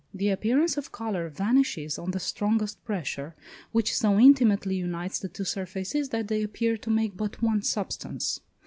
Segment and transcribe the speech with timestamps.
[0.15, 3.35] The appearance of colour vanishes on the strongest pressure,
[3.71, 8.39] which so intimately unites the two surfaces that they appear to make but one substance.